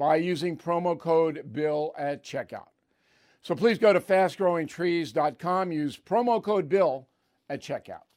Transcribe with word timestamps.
by 0.00 0.16
using 0.16 0.56
promo 0.56 0.98
code 0.98 1.52
BILL 1.52 1.94
at 1.98 2.24
checkout. 2.24 2.68
So 3.42 3.54
please 3.54 3.78
go 3.78 3.92
to 3.92 4.00
fastgrowingtrees.com, 4.00 5.72
use 5.72 5.98
promo 5.98 6.42
code 6.42 6.70
BILL 6.70 7.06
at 7.50 7.60
checkout. 7.60 8.08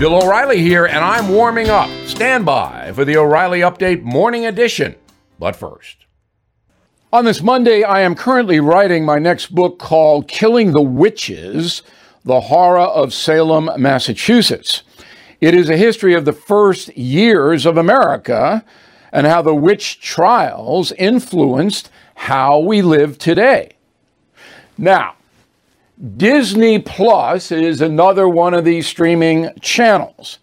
Bill 0.00 0.16
O'Reilly 0.16 0.60
here, 0.60 0.86
and 0.86 0.98
I'm 0.98 1.28
warming 1.28 1.68
up. 1.68 1.88
Stand 2.08 2.44
by 2.44 2.90
for 2.92 3.04
the 3.04 3.16
O'Reilly 3.16 3.60
Update 3.60 4.02
Morning 4.02 4.46
Edition. 4.46 4.96
But 5.38 5.54
first, 5.54 6.06
on 7.12 7.24
this 7.24 7.40
Monday, 7.40 7.84
I 7.84 8.00
am 8.00 8.16
currently 8.16 8.58
writing 8.58 9.04
my 9.04 9.20
next 9.20 9.54
book 9.54 9.78
called 9.78 10.26
Killing 10.26 10.72
the 10.72 10.82
Witches 10.82 11.82
The 12.24 12.40
Horror 12.40 12.80
of 12.80 13.14
Salem, 13.14 13.70
Massachusetts. 13.80 14.82
It 15.40 15.54
is 15.54 15.70
a 15.70 15.76
history 15.76 16.14
of 16.14 16.24
the 16.24 16.32
first 16.32 16.96
years 16.96 17.64
of 17.64 17.76
America 17.76 18.64
and 19.12 19.26
how 19.26 19.42
the 19.42 19.54
witch 19.54 20.00
trials 20.00 20.92
influenced 20.92 21.90
how 22.14 22.58
we 22.58 22.82
live 22.82 23.18
today. 23.18 23.72
Now, 24.76 25.14
Disney 26.16 26.78
Plus 26.78 27.50
is 27.50 27.80
another 27.80 28.28
one 28.28 28.54
of 28.54 28.64
these 28.64 28.86
streaming 28.86 29.50
channels, 29.60 30.38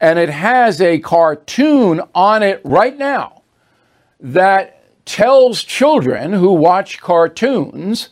and 0.00 0.18
it 0.18 0.28
has 0.28 0.80
a 0.80 0.98
cartoon 0.98 2.00
on 2.14 2.42
it 2.42 2.60
right 2.64 2.96
now 2.96 3.42
that 4.18 5.04
tells 5.04 5.62
children 5.62 6.32
who 6.32 6.52
watch 6.52 7.00
cartoons 7.00 8.08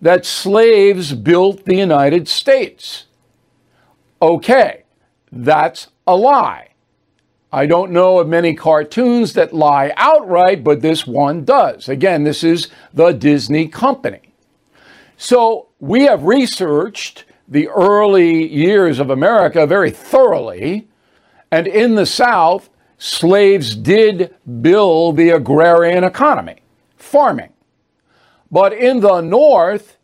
that 0.00 0.26
slaves 0.26 1.14
built 1.14 1.64
the 1.64 1.76
United 1.76 2.28
States. 2.28 3.06
Okay, 4.20 4.84
that's 5.32 5.88
a 6.06 6.16
lie. 6.16 6.68
I 7.52 7.66
don't 7.66 7.92
know 7.92 8.18
of 8.18 8.28
many 8.28 8.54
cartoons 8.54 9.32
that 9.34 9.54
lie 9.54 9.92
outright, 9.96 10.64
but 10.64 10.82
this 10.82 11.06
one 11.06 11.44
does. 11.44 11.88
Again, 11.88 12.24
this 12.24 12.42
is 12.42 12.68
the 12.92 13.12
Disney 13.12 13.68
company. 13.68 14.20
So 15.16 15.68
we 15.78 16.02
have 16.02 16.24
researched 16.24 17.24
the 17.48 17.68
early 17.68 18.46
years 18.46 18.98
of 18.98 19.10
America 19.10 19.66
very 19.66 19.90
thoroughly. 19.90 20.88
And 21.50 21.66
in 21.66 21.94
the 21.94 22.06
South, 22.06 22.68
slaves 22.98 23.76
did 23.76 24.34
build 24.60 25.16
the 25.16 25.30
agrarian 25.30 26.04
economy, 26.04 26.56
farming. 26.96 27.52
But 28.50 28.72
in 28.72 29.00
the 29.00 29.20
North, 29.20 29.96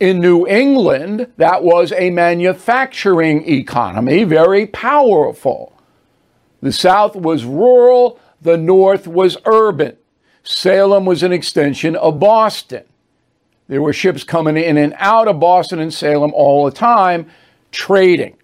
in 0.00 0.20
New 0.20 0.46
England, 0.46 1.32
that 1.36 1.62
was 1.62 1.92
a 1.92 2.10
manufacturing 2.10 3.48
economy, 3.48 4.24
very 4.24 4.66
powerful. 4.66 5.72
The 6.62 6.72
South 6.72 7.16
was 7.16 7.44
rural, 7.44 8.20
the 8.40 8.56
North 8.56 9.06
was 9.06 9.36
urban. 9.44 9.96
Salem 10.44 11.04
was 11.04 11.22
an 11.22 11.32
extension 11.32 11.96
of 11.96 12.18
Boston. 12.18 12.84
There 13.68 13.82
were 13.82 13.92
ships 13.92 14.24
coming 14.24 14.56
in 14.56 14.76
and 14.76 14.94
out 14.98 15.28
of 15.28 15.40
Boston 15.40 15.78
and 15.78 15.92
Salem 15.92 16.32
all 16.34 16.64
the 16.64 16.70
time, 16.70 17.30
trading. 17.70 18.36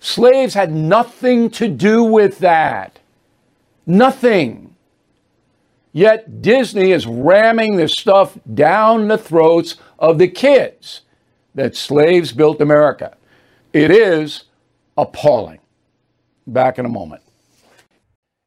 Slaves 0.00 0.54
had 0.54 0.72
nothing 0.72 1.50
to 1.50 1.68
do 1.68 2.02
with 2.02 2.38
that. 2.40 2.98
Nothing. 3.86 4.74
Yet 5.92 6.40
Disney 6.40 6.92
is 6.92 7.06
ramming 7.06 7.76
this 7.76 7.92
stuff 7.92 8.38
down 8.52 9.08
the 9.08 9.18
throats 9.18 9.76
of 9.98 10.18
the 10.18 10.28
kids 10.28 11.02
that 11.54 11.76
slaves 11.76 12.32
built 12.32 12.60
America. 12.60 13.16
It 13.72 13.90
is 13.90 14.44
appalling. 14.96 15.58
Back 16.46 16.78
in 16.78 16.86
a 16.86 16.88
moment. 16.88 17.22